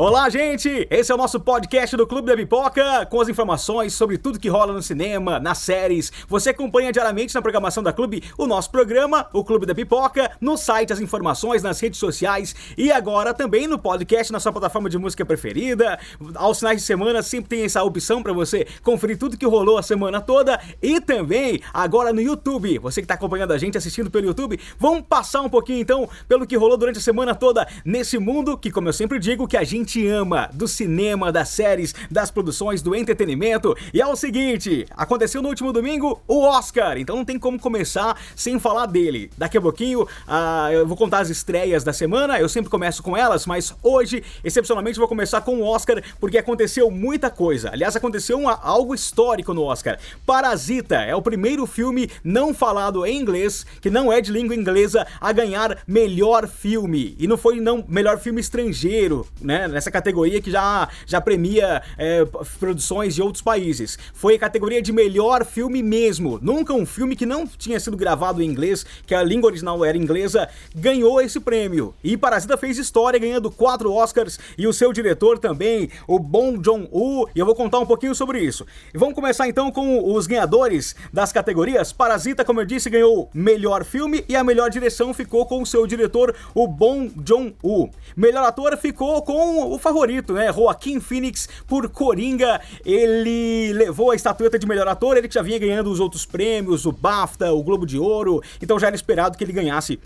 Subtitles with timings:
[0.00, 0.86] Olá, gente!
[0.92, 4.48] Esse é o nosso podcast do Clube da Pipoca, com as informações sobre tudo que
[4.48, 6.12] rola no cinema, nas séries.
[6.28, 10.56] Você acompanha diariamente na programação da Clube o nosso programa, o Clube da Pipoca, no
[10.56, 14.96] site as informações, nas redes sociais e agora também no podcast na sua plataforma de
[14.96, 15.98] música preferida.
[16.36, 19.82] Aos finais de semana sempre tem essa opção para você conferir tudo que rolou a
[19.82, 22.78] semana toda e também agora no YouTube.
[22.78, 26.46] Você que está acompanhando a gente assistindo pelo YouTube, vamos passar um pouquinho então pelo
[26.46, 29.64] que rolou durante a semana toda nesse mundo que, como eu sempre digo, que a
[29.64, 33.74] gente gente ama do cinema, das séries, das produções, do entretenimento.
[33.92, 38.20] E é o seguinte: aconteceu no último domingo o Oscar, então não tem como começar
[38.36, 39.30] sem falar dele.
[39.38, 43.16] Daqui a pouquinho uh, eu vou contar as estreias da semana, eu sempre começo com
[43.16, 47.70] elas, mas hoje, excepcionalmente, vou começar com o Oscar porque aconteceu muita coisa.
[47.72, 49.98] Aliás, aconteceu uma, algo histórico no Oscar.
[50.26, 55.06] Parasita é o primeiro filme não falado em inglês, que não é de língua inglesa,
[55.20, 57.16] a ganhar melhor filme.
[57.18, 59.66] E não foi não melhor filme estrangeiro, né?
[59.78, 62.26] Nessa categoria que já, já premia é,
[62.58, 63.96] produções de outros países.
[64.12, 66.38] Foi a categoria de melhor filme mesmo.
[66.42, 69.96] Nunca um filme que não tinha sido gravado em inglês, que a língua original era
[69.96, 71.94] inglesa, ganhou esse prêmio.
[72.02, 77.28] E Parasita fez história ganhando quatro Oscars e o seu diretor também, o Bong Joon-ho,
[77.32, 78.66] e eu vou contar um pouquinho sobre isso.
[78.92, 81.92] Vamos começar então com os ganhadores das categorias.
[81.92, 85.86] Parasita, como eu disse, ganhou melhor filme e a melhor direção ficou com o seu
[85.86, 87.90] diretor, o Bong Joon-ho.
[88.16, 90.52] Melhor ator ficou com o favorito, né?
[90.52, 92.60] Joaquim Phoenix por Coringa.
[92.84, 96.86] Ele levou a estatueta de melhor ator, ele que já vinha ganhando os outros prêmios,
[96.86, 99.98] o BAFTA, o Globo de Ouro, então já era esperado que ele ganhasse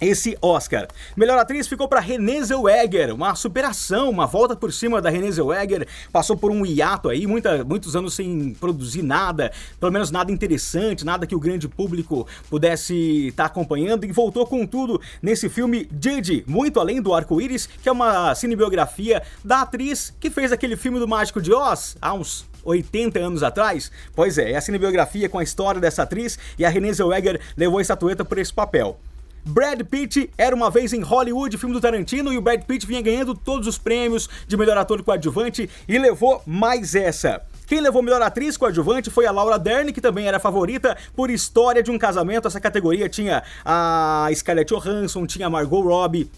[0.00, 0.88] esse Oscar.
[1.16, 5.86] Melhor atriz ficou para Renée Zellweger, uma superação, uma volta por cima da Renée Zellweger,
[6.12, 11.04] passou por um hiato aí, muita, muitos anos sem produzir nada, pelo menos nada interessante,
[11.04, 15.88] nada que o grande público pudesse estar tá acompanhando e voltou com tudo nesse filme
[16.00, 20.98] Judy, muito além do arco-íris, que é uma cinebiografia da atriz que fez aquele filme
[20.98, 23.90] do Mágico de Oz há uns 80 anos atrás?
[24.14, 27.78] Pois é, é a cinebiografia com a história dessa atriz e a Renée Zellweger levou
[27.78, 28.98] a estatueta por esse papel.
[29.44, 33.00] Brad Pitt era uma vez em Hollywood, filme do Tarantino, e o Brad Pitt vinha
[33.00, 37.42] ganhando todos os prêmios de melhor ator coadjuvante e levou mais essa.
[37.66, 41.82] Quem levou melhor atriz coadjuvante foi a Laura Dern, que também era favorita por História
[41.82, 42.48] de um Casamento.
[42.48, 46.30] Essa categoria tinha a Scarlett Johansson, tinha a Margot Robbie,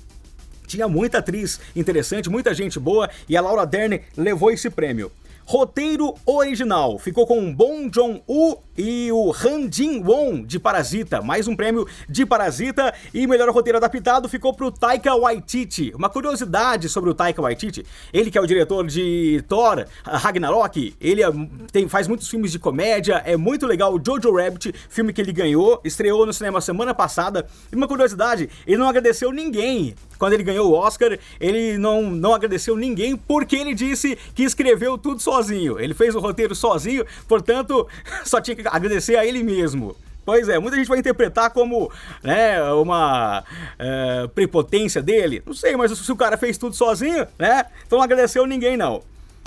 [0.66, 5.10] tinha muita atriz interessante, muita gente boa, e a Laura Dern levou esse prêmio.
[5.52, 6.98] Roteiro original.
[6.98, 12.94] Ficou com Bong Joon-ho e o Han Jin-won de Parasita, mais um prêmio de Parasita
[13.12, 15.92] e melhor roteiro adaptado ficou pro Taika Waititi.
[15.94, 21.22] Uma curiosidade sobre o Taika Waititi, ele que é o diretor de Thor, Ragnarok, ele
[21.22, 21.30] é,
[21.70, 23.94] tem, faz muitos filmes de comédia, é muito legal.
[23.94, 27.46] O Jojo Rabbit, filme que ele ganhou, estreou no cinema semana passada.
[27.70, 32.32] E uma curiosidade, ele não agradeceu ninguém quando ele ganhou o Oscar, ele não, não
[32.32, 35.80] agradeceu ninguém porque ele disse que escreveu tudo sozinho.
[35.80, 37.88] Ele fez o roteiro sozinho, portanto,
[38.24, 39.96] só tinha que agradecer a ele mesmo.
[40.24, 41.90] Pois é, muita gente vai interpretar como
[42.22, 43.42] né, uma
[43.76, 45.42] é, prepotência dele.
[45.44, 47.66] Não sei, mas se o cara fez tudo sozinho, né?
[47.84, 49.02] Então não agradeceu ninguém, não.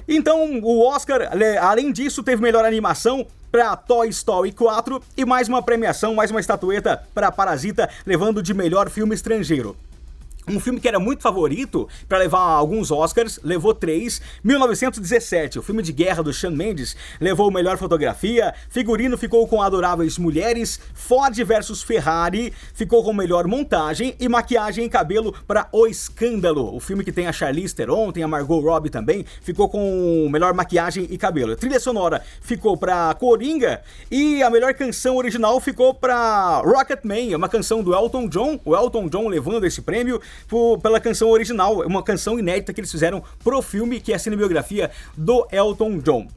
[0.05, 1.21] Então, o Oscar,
[1.61, 6.41] além disso, teve melhor animação para Toy Story 4 e mais uma premiação, mais uma
[6.41, 9.77] estatueta para Parasita, levando de melhor filme estrangeiro.
[10.47, 14.21] Um filme que era muito favorito para levar alguns Oscars, levou três.
[14.43, 18.53] 1917, o filme de guerra do Sean Mendes, levou melhor fotografia.
[18.69, 20.79] Figurino ficou com Adoráveis Mulheres.
[20.93, 24.15] Ford versus Ferrari ficou com melhor montagem.
[24.19, 26.75] E maquiagem e cabelo para O Escândalo.
[26.75, 30.53] O filme que tem a Charlize Theron, tem a Margot Robbie também, ficou com melhor
[30.53, 31.53] maquiagem e cabelo.
[31.53, 33.81] A trilha sonora ficou para Coringa.
[34.11, 38.59] E a melhor canção original ficou para Rocketman, uma canção do Elton John.
[38.63, 42.91] O Elton John levando esse prêmio por, pela canção original, uma canção inédita que eles
[42.91, 46.27] fizeram pro filme, que é a cinebiografia do Elton John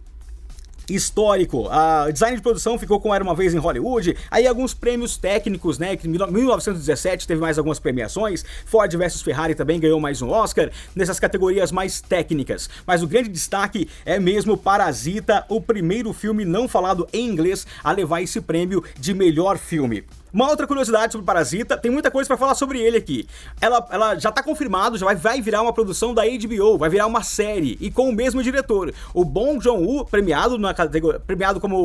[0.88, 1.68] histórico.
[1.68, 4.16] A design de produção ficou com Era Uma Vez em Hollywood.
[4.30, 5.96] Aí alguns prêmios técnicos, né?
[5.96, 8.44] Que em 1917 teve mais algumas premiações.
[8.64, 12.68] Ford versus Ferrari também ganhou mais um Oscar nessas categorias mais técnicas.
[12.86, 17.92] Mas o grande destaque é mesmo Parasita, o primeiro filme não falado em inglês a
[17.92, 20.04] levar esse prêmio de melhor filme.
[20.32, 23.26] Uma outra curiosidade sobre Parasita, tem muita coisa para falar sobre ele aqui.
[23.60, 27.06] Ela, ela já tá confirmado, já vai, vai virar uma produção da HBO, vai virar
[27.06, 28.92] uma série e com o mesmo diretor.
[29.14, 31.78] O Bong Joon-ho, premiado na categoria, premiado como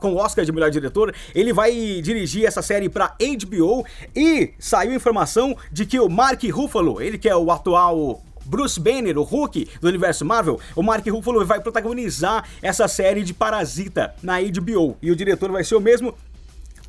[0.00, 4.92] com o Oscar de melhor diretor, ele vai dirigir essa série para HBO e saiu
[4.92, 9.68] informação de que o Mark Ruffalo, ele que é o atual Bruce Banner, o Hulk
[9.80, 14.96] do universo Marvel, o Mark Ruffalo vai protagonizar essa série de Parasita na HBO.
[15.00, 16.14] E o diretor vai ser o mesmo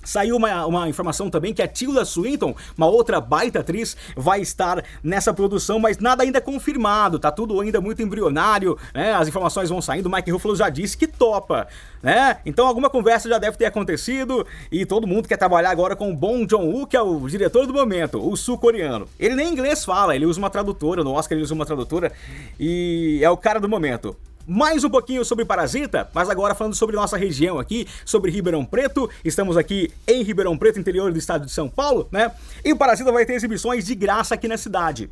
[0.05, 4.83] Saiu uma, uma informação também que a Tilda Swinton, uma outra baita atriz, vai estar
[5.03, 9.13] nessa produção, mas nada ainda confirmado, tá tudo ainda muito embrionário, né?
[9.13, 11.67] As informações vão saindo, Mike Ruffalo já disse que topa,
[12.01, 12.37] né?
[12.45, 16.15] Então alguma conversa já deve ter acontecido e todo mundo quer trabalhar agora com o
[16.15, 19.07] Bong Joon-ho, que é o diretor do momento, o sul-coreano.
[19.19, 22.11] Ele nem inglês fala, ele usa uma tradutora, no Oscar ele usa uma tradutora
[22.59, 24.15] e é o cara do momento
[24.47, 29.09] mais um pouquinho sobre Parasita, mas agora falando sobre nossa região aqui, sobre Ribeirão Preto.
[29.23, 32.31] Estamos aqui em Ribeirão Preto, interior do estado de São Paulo, né?
[32.63, 35.09] E o Parasita vai ter exibições de graça aqui na cidade.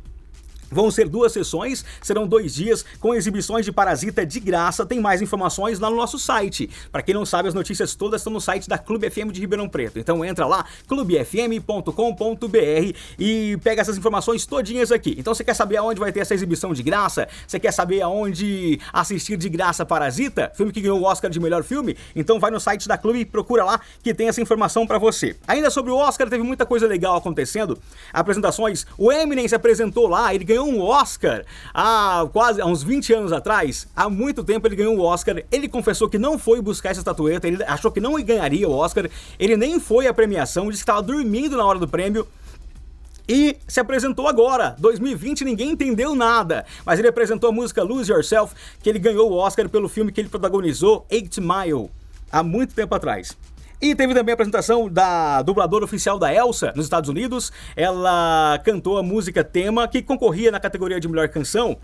[0.70, 4.86] Vão ser duas sessões, serão dois dias com exibições de Parasita de graça.
[4.86, 6.70] Tem mais informações lá no nosso site.
[6.90, 9.68] Para quem não sabe, as notícias todas estão no site da Clube FM de Ribeirão
[9.68, 9.98] Preto.
[9.98, 15.14] Então entra lá, clubefm.com.br e pega essas informações todinhas aqui.
[15.18, 17.28] Então você quer saber aonde vai ter essa exibição de graça?
[17.46, 20.52] Você quer saber aonde assistir de graça Parasita?
[20.54, 21.96] Filme que ganhou o Oscar de melhor filme?
[22.14, 25.36] Então vai no site da Clube e procura lá que tem essa informação para você.
[25.46, 27.78] Ainda sobre o Oscar, teve muita coisa legal acontecendo.
[28.12, 32.82] Apresentações, o Eminem se apresentou lá, ele ganhou ganhou um Oscar há quase há uns
[32.82, 33.88] 20 anos atrás.
[33.94, 35.42] Há muito tempo ele ganhou um Oscar.
[35.50, 39.08] Ele confessou que não foi buscar essa estatueta, ele achou que não ganharia o Oscar.
[39.38, 42.26] Ele nem foi à premiação, disse que estava dormindo na hora do prêmio.
[43.26, 46.64] E se apresentou agora, 2020, ninguém entendeu nada.
[46.84, 50.20] Mas ele apresentou a música Lose Yourself, que ele ganhou o Oscar pelo filme que
[50.20, 51.90] ele protagonizou, Eight Mile,
[52.30, 53.34] há muito tempo atrás.
[53.84, 57.52] E teve também a apresentação da dubladora oficial da Elsa nos Estados Unidos.
[57.76, 61.76] Ela cantou a música tema que concorria na categoria de melhor canção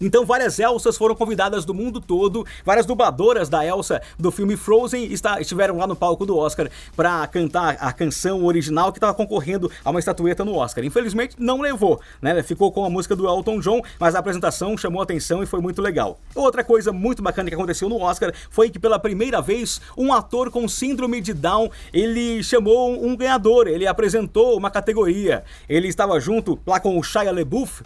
[0.00, 5.12] então várias Elsas foram convidadas do mundo todo, várias dubladoras da Elsa do filme Frozen
[5.12, 9.70] está, estiveram lá no palco do Oscar para cantar a canção original que estava concorrendo
[9.84, 10.84] a uma estatueta no Oscar.
[10.84, 12.42] Infelizmente não levou, né?
[12.42, 15.82] Ficou com a música do Elton John, mas a apresentação chamou atenção e foi muito
[15.82, 16.18] legal.
[16.34, 20.50] Outra coisa muito bacana que aconteceu no Oscar foi que pela primeira vez um ator
[20.50, 25.44] com síndrome de Down, ele chamou um ganhador, ele apresentou uma categoria.
[25.68, 27.82] Ele estava junto lá com o Shia LaBeouf,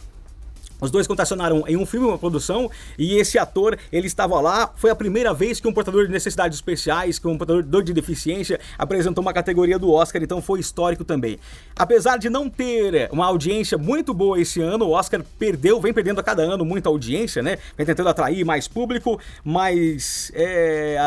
[0.82, 2.68] os dois contracionaram em um filme, uma produção,
[2.98, 4.72] e esse ator, ele estava lá.
[4.74, 8.58] Foi a primeira vez que um portador de necessidades especiais, que um portador de deficiência,
[8.76, 11.38] apresentou uma categoria do Oscar, então foi histórico também.
[11.76, 16.18] Apesar de não ter uma audiência muito boa esse ano, o Oscar perdeu, vem perdendo
[16.18, 17.58] a cada ano muita audiência, né?
[17.76, 20.98] Vem tentando atrair mais público, mas é,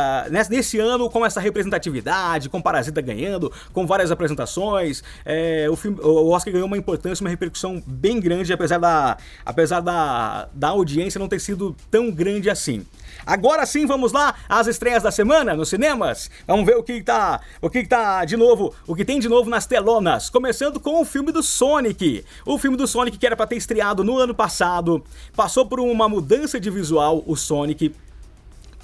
[0.49, 6.29] nesse ano, com essa representatividade, com Parasita ganhando, com várias apresentações, é, o, filme, o
[6.29, 9.17] Oscar ganhou uma importância, uma repercussão bem grande, apesar da.
[9.45, 12.85] Apesar apesar da, da audiência não ter sido tão grande assim.
[13.25, 16.29] Agora sim, vamos lá às estreias da semana nos cinemas.
[16.45, 19.49] Vamos ver o que tá, o que tá de novo, o que tem de novo
[19.49, 20.29] nas telonas.
[20.29, 22.23] Começando com o filme do Sonic.
[22.45, 25.03] O filme do Sonic que era para ter estreado no ano passado,
[25.35, 27.91] passou por uma mudança de visual, o Sonic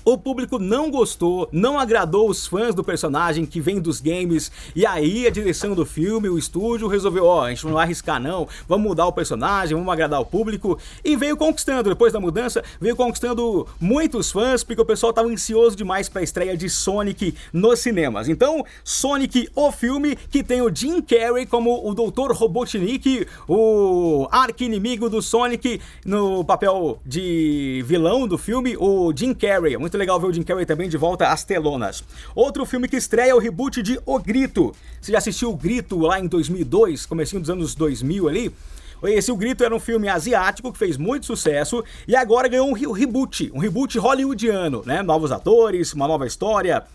[0.04, 4.86] o público não gostou, não agradou os fãs do personagem que vem dos games, e
[4.86, 8.20] aí a direção do filme, o estúdio resolveu, ó, oh, a gente não vai arriscar
[8.20, 12.64] não, vamos mudar o personagem, vamos agradar o público, e veio conquistando, depois da mudança,
[12.80, 17.36] veio conquistando muitos fãs, porque o pessoal estava ansioso demais para a estreia de Sonic
[17.54, 18.30] nos cinemas.
[18.30, 22.32] Então, Sonic, o filme, que tem o Jim Carrey como o Dr.
[22.32, 29.98] Robotnik, o arqui-inimigo do Sonic, no papel de vilão do filme, o Jim Carrey, muito
[29.98, 32.02] legal ver o Jim Carrey também de volta às telonas.
[32.34, 34.74] Outro filme que estreia é o reboot de O Grito.
[35.02, 38.56] Você já assistiu O Grito lá em 2002, comecinho dos anos 2000 ali?
[39.04, 42.94] Esse O Grito era um filme asiático que fez muito sucesso e agora ganhou um
[42.94, 45.02] reboot, um reboot hollywoodiano, né?
[45.02, 46.86] Novos atores, uma nova história,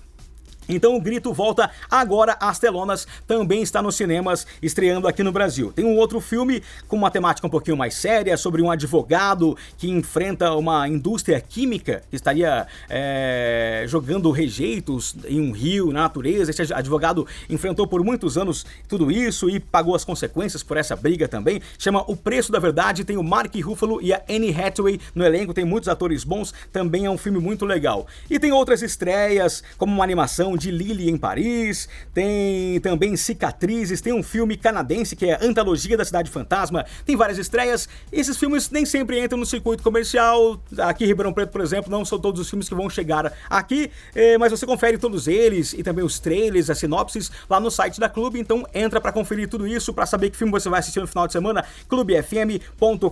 [0.69, 5.73] então o Grito volta agora às telonas, também está nos cinemas, estreando aqui no Brasil.
[5.73, 9.91] Tem um outro filme com uma temática um pouquinho mais séria, sobre um advogado que
[9.91, 16.51] enfrenta uma indústria química que estaria é, jogando rejeitos em um rio, na natureza.
[16.51, 21.29] Esse advogado enfrentou por muitos anos tudo isso e pagou as consequências por essa briga
[21.29, 21.61] também.
[21.79, 25.55] Chama O Preço da Verdade, tem o Mark Ruffalo e a Anne Hathaway no elenco,
[25.55, 28.07] tem muitos atores bons, também é um filme muito legal.
[28.31, 34.13] E tem outras estreias, como uma animação de Lily em Paris, tem também Cicatrizes, tem
[34.13, 37.89] um filme canadense que é Antologia da Cidade Fantasma, tem várias estreias.
[38.13, 40.61] Esses filmes nem sempre entram no circuito comercial.
[40.79, 43.91] Aqui em Ribeirão Preto, por exemplo, não são todos os filmes que vão chegar aqui,
[44.15, 48.01] eh, mas você confere todos eles e também os trailers, as sinopses lá no site
[48.01, 48.39] da Clube.
[48.39, 51.27] Então entra para conferir tudo isso, para saber que filme você vai assistir no final
[51.27, 53.07] de semana, clubefm.com.br.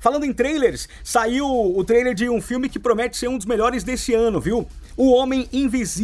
[0.00, 3.82] Falando em trailers, saiu o trailer de um filme que promete ser um dos melhores
[3.82, 4.66] desse ano, viu?
[4.96, 6.03] O Homem Invisível.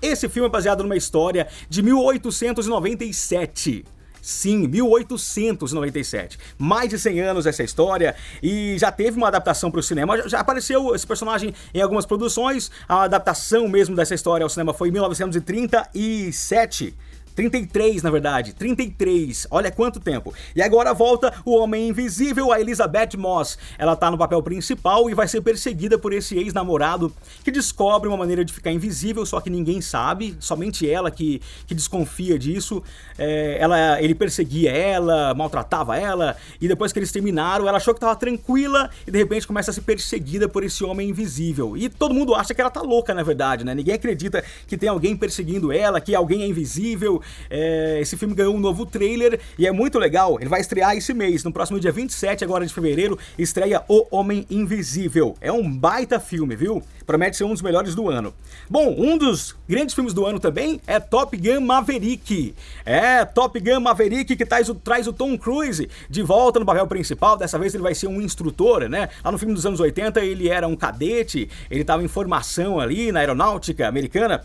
[0.00, 3.84] Esse filme é baseado numa história de 1897.
[4.22, 6.38] Sim, 1897.
[6.56, 10.28] Mais de 100 anos essa história e já teve uma adaptação para o cinema.
[10.28, 12.70] Já apareceu esse personagem em algumas produções.
[12.88, 16.94] A adaptação mesmo dessa história ao cinema foi em 1937.
[17.34, 18.54] 33, na verdade.
[18.54, 19.46] 33.
[19.50, 20.34] Olha quanto tempo.
[20.54, 23.58] E agora volta o Homem Invisível, a Elizabeth Moss.
[23.78, 27.12] Ela tá no papel principal e vai ser perseguida por esse ex-namorado
[27.44, 31.74] que descobre uma maneira de ficar invisível, só que ninguém sabe, somente ela que, que
[31.74, 32.82] desconfia disso.
[33.18, 38.00] É, ela, ele perseguia ela, maltratava ela, e depois que eles terminaram, ela achou que
[38.00, 41.76] tava tranquila e de repente começa a ser perseguida por esse homem invisível.
[41.76, 43.74] E todo mundo acha que ela tá louca, na verdade, né?
[43.74, 47.21] Ninguém acredita que tem alguém perseguindo ela, que alguém é invisível.
[47.50, 50.38] É, esse filme ganhou um novo trailer e é muito legal.
[50.40, 54.46] Ele vai estrear esse mês, no próximo dia 27 agora de fevereiro, estreia O Homem
[54.50, 55.36] Invisível.
[55.40, 56.82] É um baita filme, viu?
[57.06, 58.32] Promete ser um dos melhores do ano.
[58.68, 62.54] Bom, um dos grandes filmes do ano também é Top Gun Maverick.
[62.84, 66.86] É, Top Gun Maverick que traz o, traz o Tom Cruise de volta no papel
[66.86, 67.36] principal.
[67.36, 69.08] Dessa vez ele vai ser um instrutor, né?
[69.24, 73.10] Lá no filme dos anos 80 ele era um cadete, ele estava em formação ali
[73.12, 74.44] na aeronáutica americana.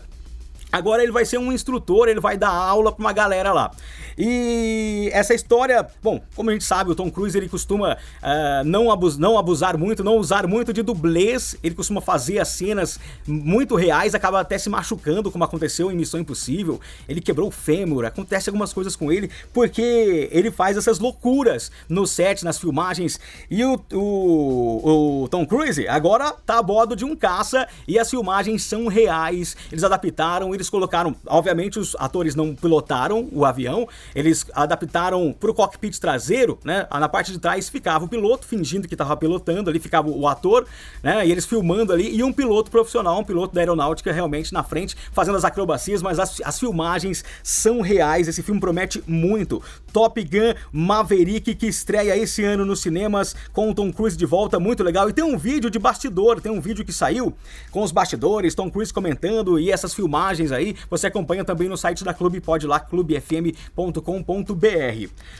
[0.70, 3.70] Agora ele vai ser um instrutor, ele vai dar aula para uma galera lá.
[4.18, 8.90] E essa história, bom, como a gente sabe, o Tom Cruise ele costuma uh, não,
[8.90, 13.76] abus não abusar muito, não usar muito de dublês, ele costuma fazer as cenas muito
[13.76, 16.80] reais, acaba até se machucando, como aconteceu em Missão Impossível.
[17.08, 22.06] Ele quebrou o fêmur, acontece algumas coisas com ele, porque ele faz essas loucuras no
[22.06, 23.20] set, nas filmagens.
[23.48, 28.10] E o, o, o Tom Cruise agora tá a bordo de um caça e as
[28.10, 34.44] filmagens são reais, eles adaptaram eles colocaram, obviamente os atores não pilotaram o avião, eles
[34.52, 36.86] adaptaram para o cockpit traseiro, né?
[36.90, 40.66] Na parte de trás ficava o piloto fingindo que estava pilotando, ali ficava o ator,
[41.02, 41.26] né?
[41.26, 44.96] E eles filmando ali e um piloto profissional, um piloto da aeronáutica realmente na frente
[45.12, 48.28] fazendo as acrobacias, mas as, as filmagens são reais.
[48.28, 49.62] Esse filme promete muito.
[49.92, 54.82] Top Gun Maverick que estreia esse ano nos cinemas com Tom Cruise de volta, muito
[54.82, 55.08] legal.
[55.08, 57.34] E tem um vídeo de bastidor, tem um vídeo que saiu
[57.70, 62.04] com os bastidores, Tom Cruise comentando e essas filmagens aí, você acompanha também no site
[62.04, 63.92] da Clube, pode lá, clubefm.com.br.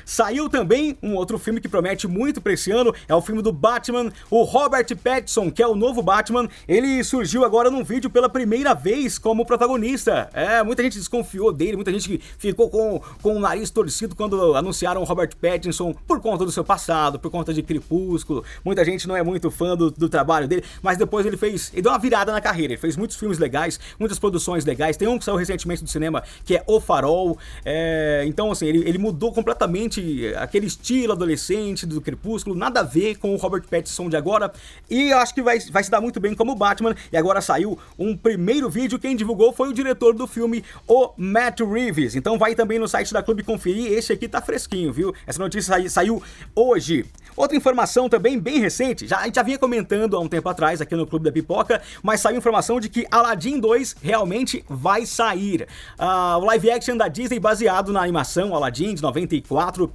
[0.04, 3.52] Saiu também um outro filme que promete muito para esse ano, é o filme do
[3.52, 8.28] Batman, o Robert Pattinson, que é o novo Batman, ele surgiu agora num vídeo pela
[8.28, 10.30] primeira vez como protagonista.
[10.32, 15.00] É, muita gente desconfiou dele, muita gente ficou com, com o nariz torcido quando anunciaram
[15.00, 18.44] o Robert Pattinson por conta do seu passado, por conta de Crepúsculo.
[18.64, 21.82] Muita gente não é muito fã do, do trabalho dele, mas depois ele fez, ele
[21.82, 25.18] deu uma virada na carreira, ele fez muitos filmes legais, muitas produções legais, tem um
[25.18, 27.38] que saiu recentemente do cinema, que é O Farol.
[27.64, 33.16] É, então, assim, ele, ele mudou completamente aquele estilo adolescente do Crepúsculo, nada a ver
[33.16, 34.52] com o Robert Pattinson de agora.
[34.90, 36.94] E eu acho que vai, vai se dar muito bem como Batman.
[37.12, 41.60] E agora saiu um primeiro vídeo, quem divulgou foi o diretor do filme, o Matt
[41.60, 42.14] Reeves.
[42.14, 45.14] Então vai também no site da Clube conferir, esse aqui tá fresquinho, viu?
[45.26, 46.22] Essa notícia saiu
[46.54, 47.06] hoje.
[47.36, 50.80] Outra informação também bem recente, já, a gente já vinha comentando há um tempo atrás
[50.80, 55.68] aqui no Clube da Pipoca, mas saiu informação de que Aladdin 2 realmente vai sair.
[55.98, 59.92] Uh, o live action da Disney baseado na animação Aladdin de 94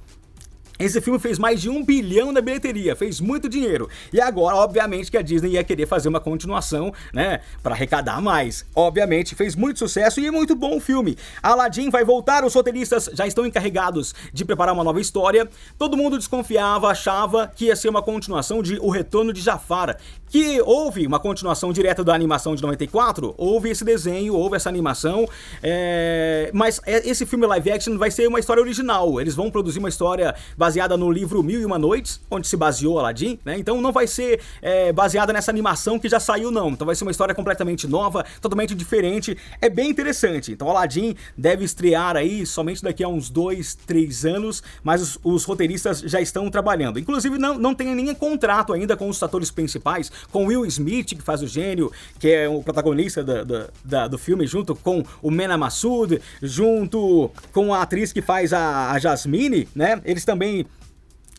[0.78, 3.88] esse filme fez mais de um bilhão na bilheteria, fez muito dinheiro.
[4.12, 7.40] E agora, obviamente, que a Disney ia querer fazer uma continuação, né?
[7.62, 8.66] Para arrecadar mais.
[8.74, 11.16] Obviamente, fez muito sucesso e é muito bom o filme.
[11.42, 15.48] Aladdin vai voltar, os roteiristas já estão encarregados de preparar uma nova história.
[15.78, 20.60] Todo mundo desconfiava, achava que ia ser uma continuação de O Retorno de Jafar, que
[20.62, 25.28] houve uma continuação direta da animação de 94, houve esse desenho, houve essa animação,
[25.62, 26.50] é...
[26.52, 29.20] mas é, esse filme live action vai ser uma história original.
[29.20, 32.98] Eles vão produzir uma história baseada no livro Mil e Uma Noites, onde se baseou
[32.98, 33.58] Aladdin, né?
[33.58, 36.70] Então não vai ser é, baseada nessa animação que já saiu, não.
[36.70, 39.36] Então vai ser uma história completamente nova, totalmente diferente.
[39.60, 40.52] É bem interessante.
[40.52, 45.44] Então Aladdin deve estrear aí somente daqui a uns dois, três anos, mas os, os
[45.44, 46.98] roteiristas já estão trabalhando.
[46.98, 51.20] Inclusive não, não tem nenhum contrato ainda com os atores principais, com Will Smith, que
[51.20, 55.30] faz o gênio, que é o protagonista da, da, da, do filme, junto com o
[55.30, 60.00] Mena Massoud, junto com a atriz que faz a, a Jasmine, né?
[60.06, 60.53] Eles também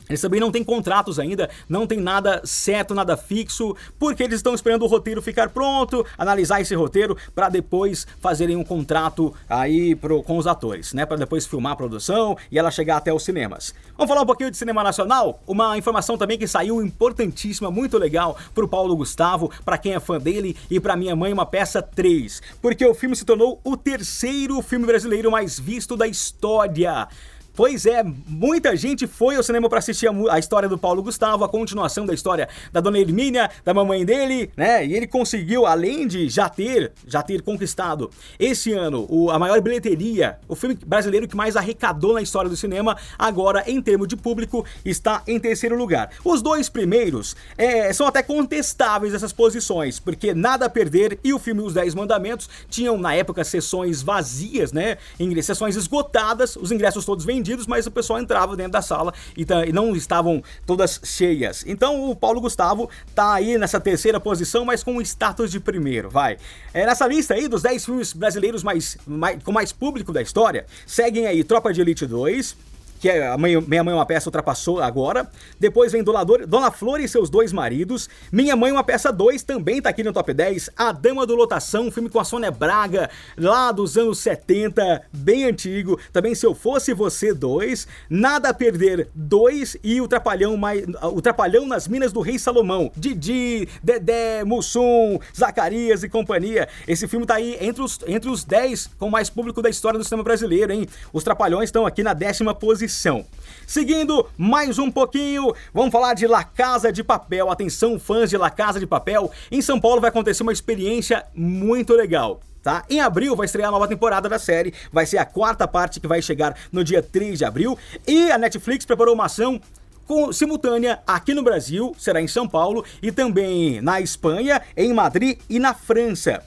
[0.10, 4.54] Eles também não têm contratos ainda, não tem nada certo, nada fixo, porque eles estão
[4.54, 10.22] esperando o roteiro ficar pronto, analisar esse roteiro para depois fazerem um contrato aí pro,
[10.24, 11.06] com os atores, né?
[11.06, 13.74] Para depois filmar a produção e ela chegar até os cinemas.
[13.98, 15.42] Vamos falar um pouquinho de cinema nacional?
[15.48, 20.20] Uma informação também que saiu importantíssima, muito legal pro Paulo Gustavo, para quem é fã
[20.20, 24.62] dele e para minha mãe uma peça 3, porque o filme se tornou o terceiro
[24.62, 27.08] filme brasileiro mais visto da história.
[27.56, 31.46] Pois é, muita gente foi ao cinema para assistir a, a, história do Paulo Gustavo,
[31.46, 34.86] a continuação da história da dona Hermínia, da mamãe dele, né?
[34.86, 39.62] E ele conseguiu, além de já ter, já ter conquistado esse ano o, a maior
[39.62, 44.18] bilheteria, o filme brasileiro que mais arrecadou na história do cinema, agora em termos de
[44.18, 46.10] público está em terceiro lugar.
[46.26, 51.40] Os dois primeiros é, são até contestáveis essas posições, porque nada a perder e o
[51.40, 54.98] filme Os Dez Mandamentos tinham na época sessões vazias, né?
[55.42, 59.46] Sessões esgotadas, os ingressos todos vendidos vendidos, mas o pessoal entrava dentro da sala e,
[59.68, 61.64] e não estavam todas cheias.
[61.68, 66.10] Então o Paulo Gustavo tá aí nessa terceira posição, mas com o status de primeiro,
[66.10, 66.38] vai.
[66.74, 70.66] É, nessa lista aí dos 10 filmes brasileiros mais, mais, com mais público da história,
[70.88, 72.56] seguem aí Tropa de Elite 2,
[73.00, 75.30] que é a mãe, Minha Mãe é uma Peça ultrapassou agora.
[75.60, 78.10] Depois vem Dolador, Dona Flor e seus dois maridos.
[78.32, 80.70] Minha Mãe é uma Peça 2 também tá aqui no top 10.
[80.76, 85.46] A Dama do Lotação, um filme com a Sônia Braga, lá dos anos 70, bem
[85.46, 86.00] antigo.
[86.12, 87.88] Também Se Eu Fosse Você 2.
[88.10, 92.92] Nada a Perder 2 e o Trapalhão, mais, o Trapalhão nas Minas do Rei Salomão.
[92.96, 96.68] Didi, Dedé, Mussum, Zacarias e companhia.
[96.88, 100.06] Esse filme tá aí entre os, entre os 10 com mais público da história do
[100.06, 100.88] cinema brasileiro, hein?
[101.12, 103.26] Os Trapalhões estão aqui na décima posição posição.
[103.66, 107.50] Seguindo mais um pouquinho, vamos falar de La Casa de Papel.
[107.50, 109.32] Atenção, fãs de La Casa de Papel.
[109.52, 112.42] Em São Paulo vai acontecer uma experiência muito legal.
[112.62, 112.84] Tá?
[112.90, 116.08] Em abril vai estrear a nova temporada da série, vai ser a quarta parte que
[116.08, 117.78] vai chegar no dia 3 de abril.
[118.08, 119.60] E a Netflix preparou uma ação
[120.06, 125.40] com, simultânea aqui no Brasil, será em São Paulo, e também na Espanha, em Madrid
[125.50, 126.44] e na França.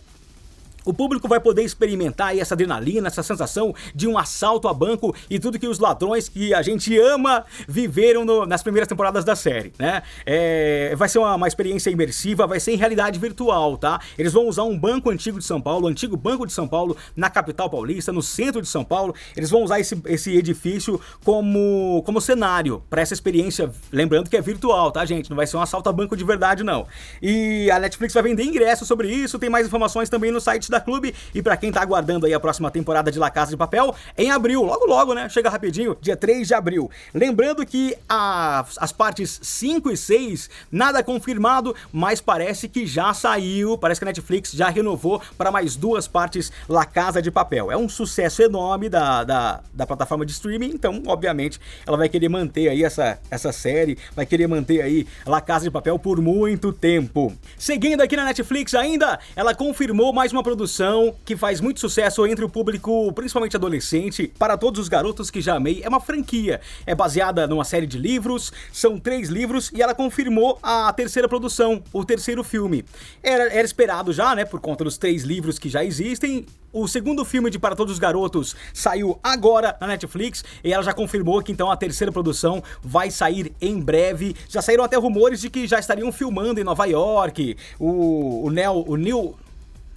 [0.89, 5.39] O público vai poder experimentar essa adrenalina, essa sensação de um assalto a banco e
[5.39, 9.71] tudo que os ladrões que a gente ama viveram no, nas primeiras temporadas da série,
[9.79, 10.03] né?
[10.25, 14.01] É, vai ser uma, uma, experiência imersiva, vai ser em realidade virtual, tá?
[14.17, 16.97] Eles vão usar um banco antigo de São Paulo, o antigo Banco de São Paulo,
[17.15, 19.15] na capital paulista, no centro de São Paulo.
[19.37, 23.71] Eles vão usar esse, esse edifício como, como cenário para essa experiência.
[23.93, 25.29] Lembrando que é virtual, tá, gente?
[25.29, 26.87] Não vai ser um assalto a banco de verdade, não.
[27.21, 30.78] E a Netflix vai vender ingressos sobre isso, tem mais informações também no site da
[30.81, 31.15] Clube.
[31.35, 34.31] E para quem tá aguardando aí a próxima temporada de La Casa de Papel, em
[34.31, 35.29] abril, logo logo, né?
[35.29, 36.91] Chega rapidinho, dia 3 de abril.
[37.13, 43.77] Lembrando que a, as partes 5 e 6, nada confirmado, mas parece que já saiu,
[43.79, 47.71] parece que a Netflix já renovou para mais duas partes La Casa de Papel.
[47.71, 52.29] É um sucesso enorme da, da, da plataforma de streaming, então, obviamente, ela vai querer
[52.29, 56.73] manter aí essa, essa série, vai querer manter aí La Casa de Papel por muito
[56.73, 57.33] tempo.
[57.57, 60.68] Seguindo aqui na Netflix ainda, ela confirmou mais uma produção
[61.25, 65.55] que faz muito sucesso entre o público, principalmente adolescente, para todos os garotos que já
[65.55, 65.81] amei.
[65.83, 66.61] É uma franquia.
[66.87, 71.83] É baseada numa série de livros, são três livros e ela confirmou a terceira produção,
[71.93, 72.85] o terceiro filme.
[73.23, 76.47] Era, era esperado já, né, por conta dos três livros que já existem.
[76.71, 80.93] O segundo filme de Para Todos os Garotos saiu agora na Netflix e ela já
[80.93, 84.37] confirmou que então a terceira produção vai sair em breve.
[84.49, 87.57] Já saíram até rumores de que já estariam filmando em Nova York.
[87.79, 89.35] O, o, Neo, o Neil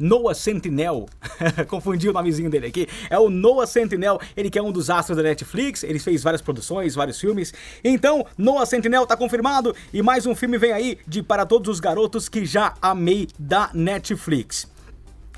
[0.01, 1.07] Noah Sentinel,
[1.69, 5.15] confundi o nomezinho dele aqui, é o Noah Sentinel, ele que é um dos astros
[5.15, 7.53] da Netflix, ele fez várias produções, vários filmes.
[7.83, 9.75] Então, Noah Sentinel tá confirmado.
[9.93, 13.69] E mais um filme vem aí de Para Todos os Garotos que já amei da
[13.73, 14.70] Netflix.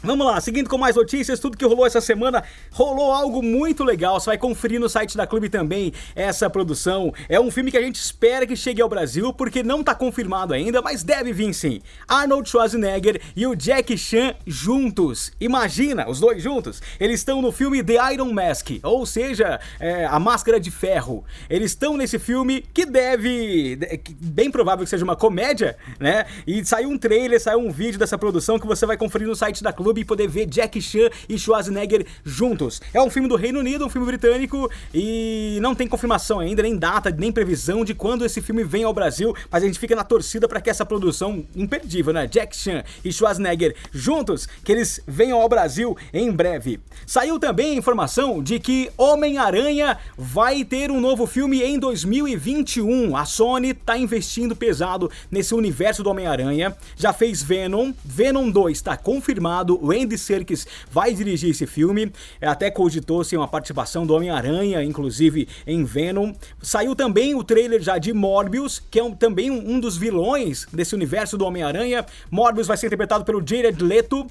[0.05, 4.19] Vamos lá, seguindo com mais notícias, tudo que rolou essa semana, rolou algo muito legal.
[4.19, 7.13] Você vai conferir no site da Clube também essa produção.
[7.29, 10.53] É um filme que a gente espera que chegue ao Brasil, porque não tá confirmado
[10.53, 11.79] ainda, mas deve vir sim.
[12.05, 15.31] Arnold Schwarzenegger e o Jack Chan juntos.
[15.39, 16.81] Imagina, os dois juntos.
[16.99, 21.23] Eles estão no filme The Iron Mask, ou seja, é, a Máscara de Ferro.
[21.49, 23.79] Eles estão nesse filme que deve,
[24.19, 26.25] bem provável que seja uma comédia, né?
[26.45, 29.63] E saiu um trailer, saiu um vídeo dessa produção que você vai conferir no site
[29.63, 32.81] da Clube e poder ver Jack Chan e Schwarzenegger juntos.
[32.93, 36.77] É um filme do Reino Unido, um filme britânico e não tem confirmação ainda, nem
[36.77, 40.03] data, nem previsão de quando esse filme vem ao Brasil, mas a gente fica na
[40.03, 42.27] torcida para que essa produção imperdível, né?
[42.27, 46.79] Jack Chan e Schwarzenegger juntos, que eles venham ao Brasil em breve.
[47.05, 53.15] Saiu também a informação de que Homem-Aranha vai ter um novo filme em 2021.
[53.15, 56.75] A Sony tá investindo pesado nesse universo do Homem-Aranha.
[56.95, 62.09] Já fez Venom, Venom 2 está confirmado, o Andy Serkis vai dirigir esse filme.
[62.39, 66.31] É, até cogitou-se uma participação do Homem-Aranha, inclusive em Venom.
[66.61, 70.65] Saiu também o trailer já de Morbius, que é um, também um, um dos vilões
[70.71, 72.05] desse universo do Homem-Aranha.
[72.31, 74.25] Morbius vai ser interpretado pelo Jared Leto,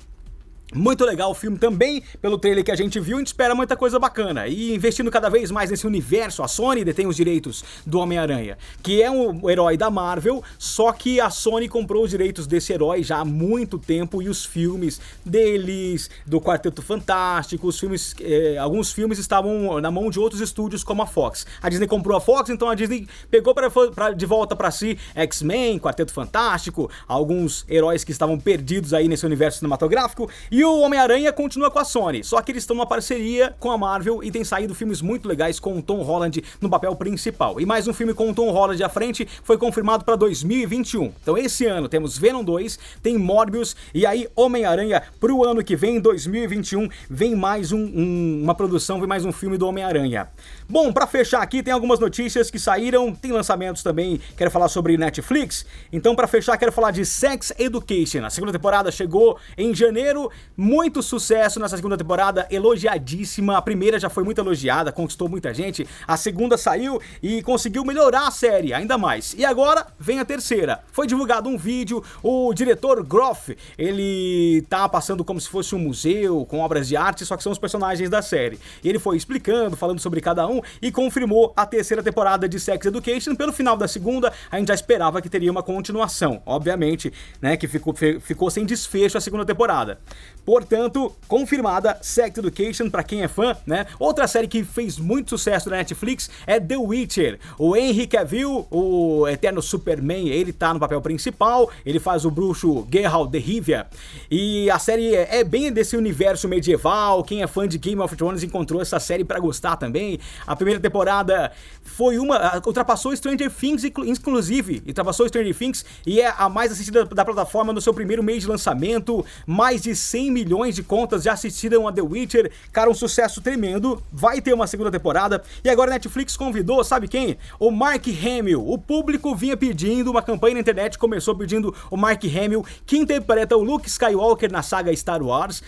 [0.75, 3.77] muito legal o filme também, pelo trailer que a gente viu, a gente espera muita
[3.77, 4.47] coisa bacana.
[4.47, 9.03] E investindo cada vez mais nesse universo, a Sony detém os direitos do Homem-Aranha, que
[9.03, 13.19] é um herói da Marvel, só que a Sony comprou os direitos desse herói já
[13.19, 19.19] há muito tempo e os filmes deles, do Quarteto Fantástico, os filmes, eh, alguns filmes
[19.19, 21.47] estavam na mão de outros estúdios como a Fox.
[21.61, 24.99] A Disney comprou a Fox, então a Disney pegou pra, pra de volta para si
[25.15, 30.79] X-Men, Quarteto Fantástico, alguns heróis que estavam perdidos aí nesse universo cinematográfico e e o
[30.79, 34.31] Homem-Aranha continua com a Sony, só que eles estão numa parceria com a Marvel e
[34.31, 37.61] tem saído filmes muito legais com o Tom Holland no papel principal.
[37.61, 41.13] E mais um filme com o Tom Holland à frente foi confirmado para 2021.
[41.21, 45.99] Então esse ano temos Venom 2, tem Morbius e aí Homem-Aranha pro ano que vem,
[46.01, 50.29] 2021, vem mais um, um, uma produção, vem mais um filme do Homem-Aranha.
[50.69, 54.97] Bom, para fechar aqui tem algumas notícias que saíram, tem lançamentos também, quero falar sobre
[54.97, 55.67] Netflix.
[55.93, 58.25] Então para fechar quero falar de Sex Education.
[58.25, 63.57] A segunda temporada chegou em janeiro, muito sucesso nessa segunda temporada, elogiadíssima.
[63.57, 65.87] A primeira já foi muito elogiada, conquistou muita gente.
[66.07, 69.35] A segunda saiu e conseguiu melhorar a série ainda mais.
[69.37, 70.81] E agora vem a terceira.
[70.93, 76.45] Foi divulgado um vídeo, o diretor Groff, ele tá passando como se fosse um museu
[76.47, 78.59] com obras de arte, só que são os personagens da série.
[78.85, 83.35] Ele foi explicando, falando sobre cada um e confirmou a terceira temporada de Sex Education.
[83.35, 87.69] Pelo final da segunda, a gente já esperava que teria uma continuação, obviamente, né, que
[87.69, 90.01] ficou, ficou sem desfecho a segunda temporada.
[90.45, 93.87] Portanto, confirmada Sex Education para quem é fã, né?
[93.99, 97.39] Outra série que fez muito sucesso na Netflix é The Witcher.
[97.59, 102.87] O Henry Cavill, o eterno Superman, ele tá no papel principal, ele faz o bruxo
[102.93, 103.87] Geralt de Rivia.
[104.31, 107.23] E a série é bem desse universo medieval.
[107.23, 110.19] Quem é fã de Game of Thrones encontrou essa série para gostar também.
[110.47, 111.53] A primeira temporada
[111.83, 117.25] foi uma ultrapassou Stranger Things inclusive, ultrapassou Stranger Things e é a mais assistida da
[117.25, 121.87] plataforma no seu primeiro mês de lançamento, mais de 100 milhões de contas já assistiram
[121.87, 122.51] a The Witcher.
[122.73, 124.03] Cara, um sucesso tremendo.
[124.11, 125.43] Vai ter uma segunda temporada.
[125.63, 127.37] E agora a Netflix convidou, sabe quem?
[127.61, 128.67] O Mark Hamill.
[128.67, 133.57] O público vinha pedindo, uma campanha na internet começou pedindo o Mark Hamill, que interpreta
[133.57, 135.63] o Luke Skywalker na saga Star Wars.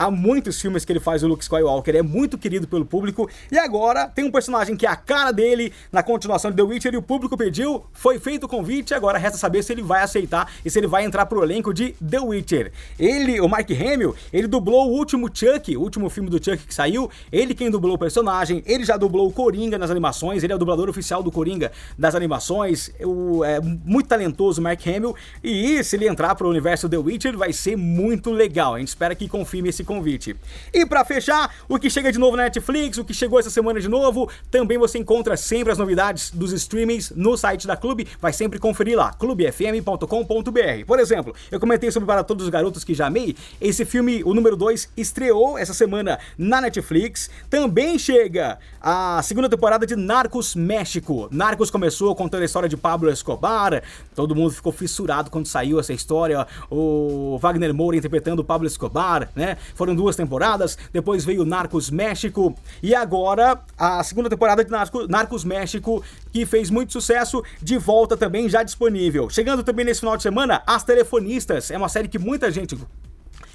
[0.00, 3.28] Há muitos filmes que ele faz o Luke Skywalker, é muito querido pelo público.
[3.52, 6.94] E agora tem um personagem que é a cara dele na continuação de The Witcher
[6.94, 10.50] e o público pediu, foi feito o convite, agora resta saber se ele vai aceitar
[10.64, 12.72] e se ele vai entrar pro elenco de The Witcher.
[12.98, 16.72] Ele, o Mark Hamill, ele dublou o último Chuck, o último filme do Chuck que
[16.72, 20.56] saiu, ele quem dublou o personagem, ele já dublou o Coringa nas animações, ele é
[20.56, 25.96] o dublador oficial do Coringa das animações, o, é muito talentoso Mark Hamill, e se
[25.96, 29.68] ele entrar pro universo The Witcher vai ser muito legal, a gente espera que confirme
[29.68, 30.36] esse convite.
[30.72, 33.80] E para fechar, o que chega de novo na Netflix, o que chegou essa semana
[33.80, 38.32] de novo, também você encontra sempre as novidades dos streamings no site da Clube, vai
[38.32, 40.84] sempre conferir lá, clubefm.com.br.
[40.86, 44.32] Por exemplo, eu comentei sobre Para Todos os Garotos que Já Amei, esse filme, o
[44.32, 47.28] número 2, estreou essa semana na Netflix.
[47.48, 51.28] Também chega a segunda temporada de Narcos México.
[51.32, 53.82] Narcos começou contando a história de Pablo Escobar,
[54.14, 59.56] todo mundo ficou fissurado quando saiu essa história, o Wagner Moura interpretando Pablo Escobar, né?
[59.80, 65.42] Foram duas temporadas, depois veio Narcos México e agora a segunda temporada de Narcos, Narcos
[65.42, 69.30] México, que fez muito sucesso, de volta também já disponível.
[69.30, 72.76] Chegando também nesse final de semana, As Telefonistas, é uma série que muita gente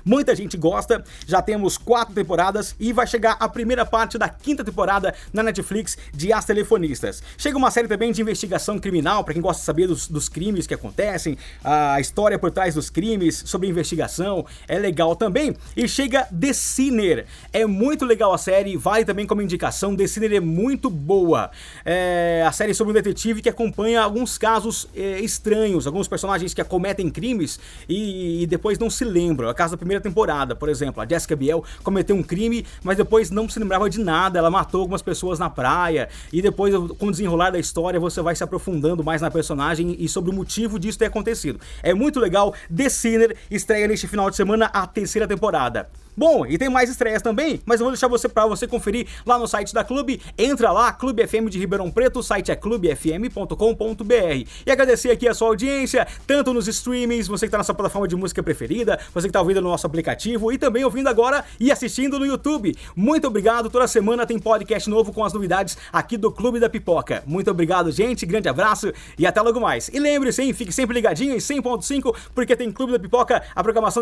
[0.06, 4.64] Muita gente gosta, já temos quatro temporadas e vai chegar a primeira parte da quinta
[4.64, 7.24] temporada na Netflix de As Telefonistas.
[7.36, 10.68] Chega uma série também de investigação criminal, para quem gosta de saber dos, dos, crimes
[10.68, 15.56] que acontecem, a história por trás dos crimes, sobre investigação, é legal também.
[15.76, 20.34] E chega The Sinner, é muito legal a série, vale também como indicação, The Sinner
[20.34, 21.50] é muito boa.
[21.84, 26.62] É a série sobre um detetive que acompanha alguns casos é, estranhos, alguns personagens que
[26.62, 29.50] acometem crimes e, e depois não se lembram.
[29.50, 31.02] A casa da primeira primeira temporada, por exemplo.
[31.02, 34.40] A Jessica Biel cometeu um crime, mas depois não se lembrava de nada.
[34.40, 36.10] Ela matou algumas pessoas na praia.
[36.32, 40.08] E depois, com o desenrolar da história, você vai se aprofundando mais na personagem e
[40.08, 41.60] sobre o motivo disso ter acontecido.
[41.82, 42.54] É muito legal.
[42.76, 45.90] The Sinner estreia neste final de semana a terceira temporada.
[46.18, 49.38] Bom, e tem mais estreias também, mas eu vou deixar você para você conferir lá
[49.38, 50.22] no site da Clube.
[50.38, 54.50] Entra lá, Clube FM de Ribeirão Preto, o site é clubefm.com.br.
[54.66, 58.08] E agradecer aqui a sua audiência, tanto nos streamings, você que está na sua plataforma
[58.08, 61.72] de música preferida, você que está ouvindo no nosso aplicativo e também ouvindo agora e
[61.72, 62.76] assistindo no YouTube.
[62.96, 67.24] Muito obrigado, toda semana tem podcast novo com as novidades aqui do Clube da Pipoca.
[67.26, 69.90] Muito obrigado, gente, grande abraço e até logo mais.
[69.90, 74.02] E lembre-se, fique sempre ligadinho em 100.5, porque tem Clube da Pipoca, a programação